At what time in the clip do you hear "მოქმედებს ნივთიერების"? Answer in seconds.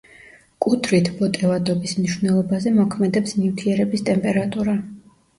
2.77-4.05